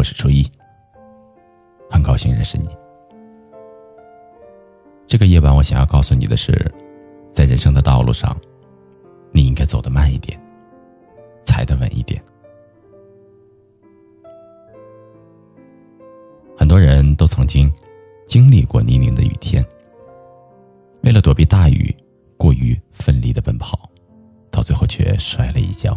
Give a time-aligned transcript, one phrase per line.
[0.00, 0.48] 我是初一，
[1.90, 2.70] 很高兴认识你。
[5.06, 6.72] 这个夜晚，我想要告诉你的是，
[7.34, 8.34] 在人生的道路上，
[9.30, 10.40] 你应该走得慢一点，
[11.42, 12.18] 踩得稳一点。
[16.56, 17.70] 很多人都曾经
[18.26, 19.62] 经历过泥泞的雨天，
[21.02, 21.94] 为了躲避大雨，
[22.38, 23.78] 过于奋力的奔跑，
[24.50, 25.94] 到最后却摔了一跤。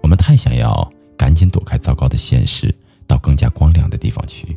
[0.00, 2.74] 我们太想要赶紧躲开糟糕的现实，
[3.06, 4.56] 到更加光亮的地方去，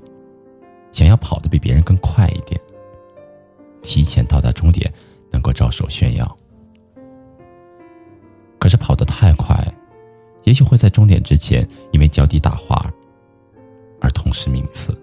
[0.91, 2.59] 想要跑得比别人更快一点，
[3.81, 4.91] 提前到达终点，
[5.31, 6.37] 能够招手炫耀。
[8.59, 9.55] 可是跑得太快，
[10.43, 12.91] 也许会在终点之前因为脚底打滑
[14.01, 14.99] 而痛失名次。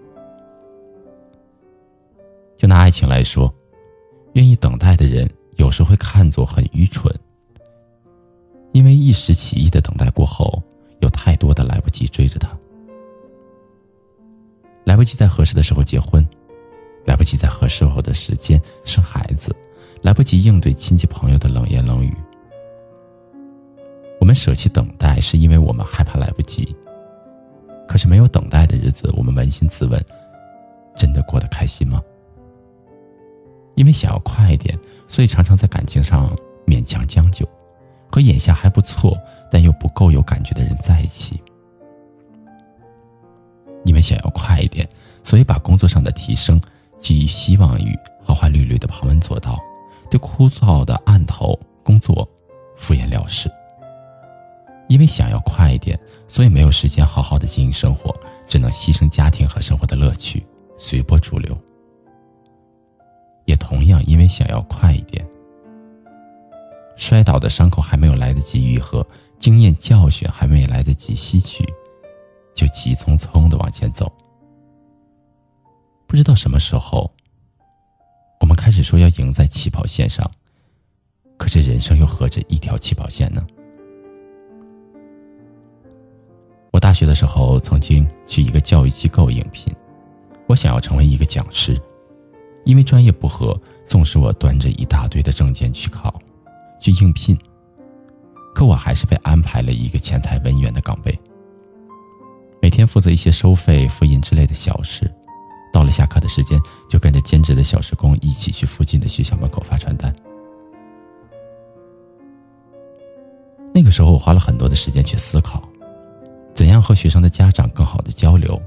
[2.57, 3.53] 就拿爱情来说，
[4.33, 7.13] 愿意等待的人有时会看作很愚蠢。
[8.71, 10.61] 因为一时起意的等待过后，
[10.99, 12.49] 有太多的来不及追着他，
[14.85, 16.25] 来不及在合适的时候结婚，
[17.05, 19.55] 来不及在合适后的时间生孩子，
[20.01, 22.13] 来不及应对亲戚朋友的冷言冷语。
[24.19, 26.75] 我们舍弃等待，是因为我们害怕来不及。
[27.87, 30.03] 可是没有等待的日子，我们扪心自问，
[30.95, 32.01] 真的过得开心吗？
[33.75, 34.75] 因为想要快一点，
[35.07, 37.47] 所以常常在感情上勉强将就。
[38.09, 39.17] 和眼下还不错
[39.55, 41.41] 但又不够有感觉的人在一起，
[43.85, 44.85] 因为想要快一点，
[45.23, 46.59] 所以把工作上的提升
[46.99, 49.57] 寄予希望于花花绿绿的旁门左道，
[50.11, 52.29] 对枯燥的案头工作
[52.75, 53.49] 敷衍了事。
[54.89, 58.13] 因为想要快一点，所以没有时间好好的经营生活，
[58.45, 60.45] 只能牺牲家庭和生活的乐趣，
[60.77, 61.57] 随波逐流。
[63.45, 65.25] 也同样因为想要快一点。
[66.95, 69.05] 摔倒的伤口还没有来得及愈合，
[69.37, 71.63] 经验教训还没来得及吸取，
[72.53, 74.11] 就急匆匆的往前走。
[76.07, 77.11] 不知道什么时候，
[78.39, 80.29] 我们开始说要赢在起跑线上，
[81.37, 83.45] 可是人生又何止一条起跑线呢？
[86.71, 89.73] 我大学的时候曾经去一个教育机构应聘，
[90.47, 91.79] 我想要成为一个讲师，
[92.65, 96.21] 因为专业不合，纵使我端着一大堆的证件去考。
[96.85, 97.35] 去应聘，
[98.53, 101.19] 可我还是被安排了一个前台文员的岗位，
[102.61, 105.11] 每天负责一些收费、复印之类的小事。
[105.73, 110.15] 到了下课的时间，就跟着兼职的小时工一起去附近的学校门口发传单。
[113.73, 115.67] 那个时候，我花了很多的时间去思考，
[116.53, 118.61] 怎样和学生的家长更好的交流，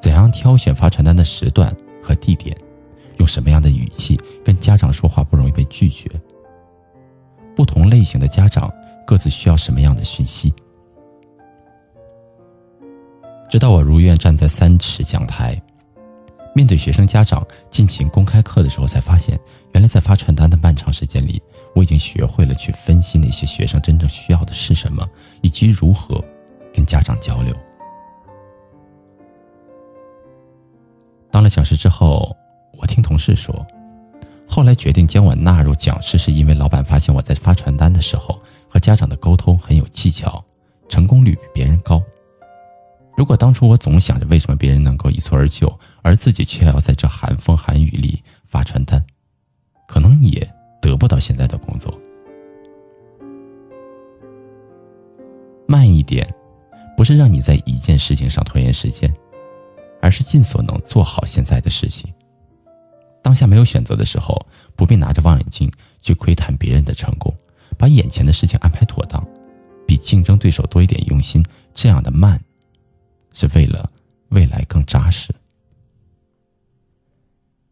[0.00, 2.56] 怎样挑选发传单的时段和地点，
[3.18, 6.08] 用什么样的语气跟家长说话不容易被拒绝。
[7.56, 8.70] 不同类型的家长
[9.06, 10.54] 各自需要什么样的讯息？
[13.48, 15.60] 直到我如愿站在三尺讲台，
[16.54, 19.40] 面对学生家长进行公开课的时候，才发现，
[19.72, 21.40] 原来在发传单的漫长时间里，
[21.74, 25.08] 我已经学会了去分析那些学生真正需要的是什么，
[25.40, 26.22] 以及如何
[26.74, 27.54] 跟家长交流。
[31.30, 32.36] 当了讲师之后，
[32.78, 33.66] 我听同事说。
[34.48, 40.42] 后来决定将我纳入讲师，是因为老板发现我在发传单的时候和家长的沟通很有技巧，
[40.88, 42.02] 成功率比别人高。
[43.16, 49.04] 如果当初我总想着为什么别人能够一蹴而就，而自己却要在这寒风寒雨里发传单，
[49.88, 50.48] 可能也
[50.80, 51.92] 得不到现在的工作。
[55.66, 56.26] 慢一点，
[56.96, 59.12] 不是让你在一件事情上拖延时间，
[60.00, 62.12] 而是尽所能做好现在的事情。
[63.26, 65.68] 当下没有选择的时候，不必拿着望远镜
[66.00, 67.36] 去窥探别人的成功，
[67.76, 69.20] 把眼前的事情安排妥当，
[69.84, 71.44] 比竞争对手多一点用心。
[71.74, 72.40] 这样的慢，
[73.34, 73.90] 是为了
[74.28, 75.34] 未来更扎实。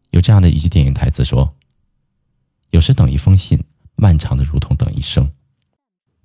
[0.09, 1.49] 有这样的一句电影台词说
[2.71, 3.57] ：“有时等一封信，
[3.95, 5.31] 漫长的如同等一生，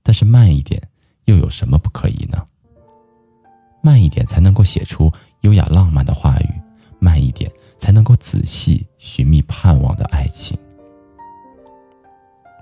[0.03, 0.83] 但是慢一点，
[1.27, 2.45] 又有什么不可以呢？
[3.81, 5.09] 慢一点才能够写出
[5.43, 6.49] 优雅浪漫的话语。”
[7.03, 7.51] 慢一点，
[7.81, 10.57] 才能够仔细寻觅盼望的爱情。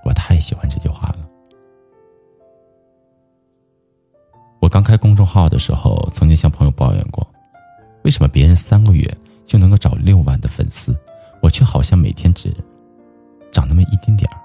[0.05, 1.29] 我太喜欢这句话了。
[4.61, 7.27] 我刚开公众号的时候，曾经向朋友抱怨过，
[8.03, 10.97] 为什么别人三个月就能够找六万的粉丝，
[11.41, 12.55] 我却好像每天只
[13.51, 14.39] 涨那么一丁点儿。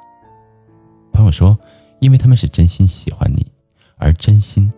[1.12, 1.56] 朋友说，
[2.00, 3.46] 因为他们是真心喜欢你，
[3.96, 4.72] 而真心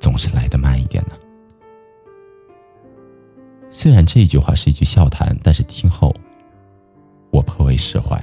[0.00, 1.14] 总是来的慢一点呢。
[3.70, 6.14] 虽然这一句话是一句笑谈，但是听后，
[7.30, 8.22] 我颇为释怀。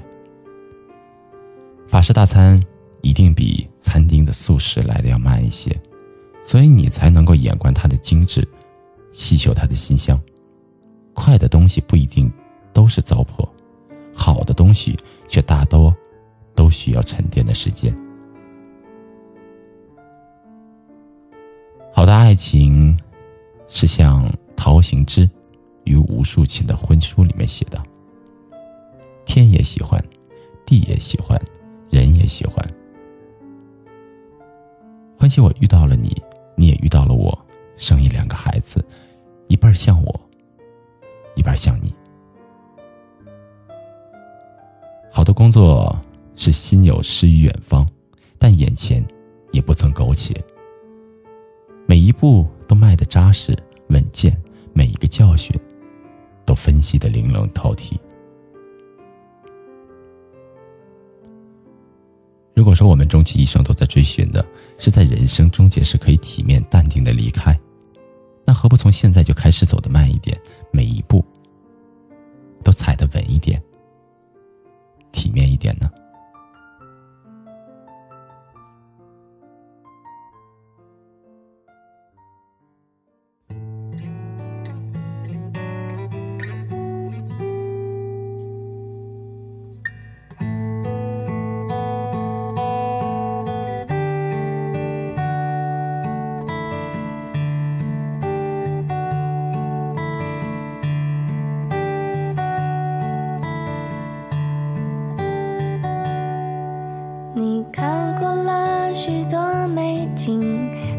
[1.88, 2.62] 法式大餐
[3.02, 5.78] 一定比餐厅的素食来的要慢一些，
[6.44, 8.48] 所以你才能够眼观它的精致，
[9.12, 10.20] 细嗅它的馨香。
[11.14, 12.32] 快的东西不一定
[12.72, 13.46] 都是糟粕，
[14.14, 14.98] 好的东西
[15.28, 15.94] 却大多
[16.56, 17.94] 都需要沉淀的时间。
[21.92, 22.98] 好的爱情，
[23.68, 24.32] 是像
[24.64, 25.28] 陶行知
[25.86, 27.82] 于无数情的婚书里面写的：
[29.26, 30.00] 天也喜欢，
[30.68, 31.36] 地也喜欢，
[31.90, 32.64] 人也喜欢。
[35.18, 36.16] 欢喜我遇到了你，
[36.56, 37.36] 你也遇到了我，
[37.76, 38.86] 生一两个孩子，
[39.48, 40.22] 一半像我，
[41.34, 41.92] 一半像你。
[45.12, 46.00] 好的工作
[46.36, 47.84] 是心有诗与远方，
[48.38, 49.04] 但眼前
[49.54, 50.40] 也不曾苟且。
[51.88, 54.40] 每一步都迈得扎实稳健，
[55.12, 55.56] 教训
[56.46, 58.00] 都分析的玲珑透体。
[62.56, 64.46] 如果说我们终其一生都在追寻的
[64.78, 67.60] 是在人生终结时可以体面淡定的离开，
[68.46, 70.40] 那何不从现在就开始走的慢一点，
[70.72, 71.24] 每一步
[72.64, 73.62] 都踩得稳一点，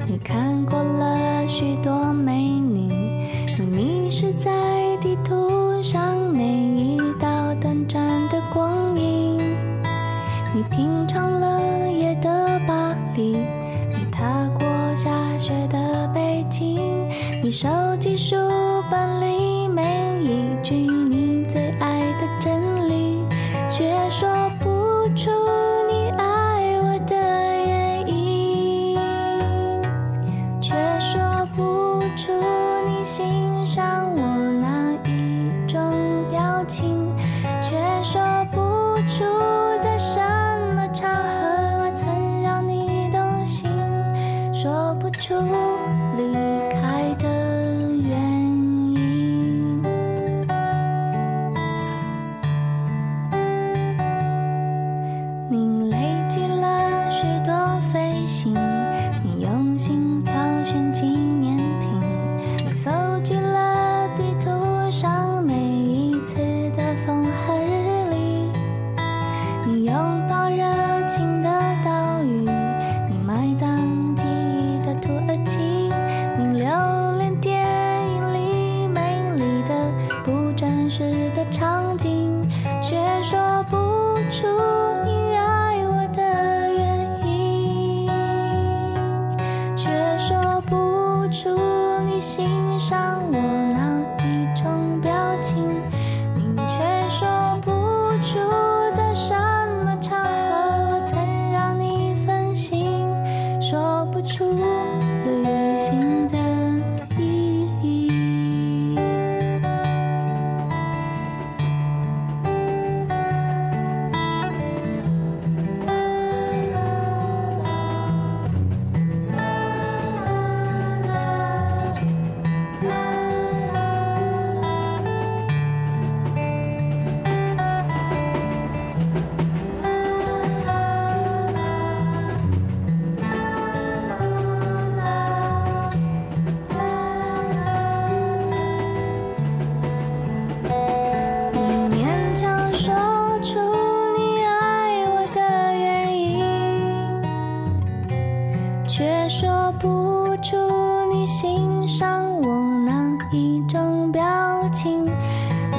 [0.07, 2.89] 你看过了许多美女，
[3.59, 4.51] 你迷失在
[5.01, 6.22] 地图上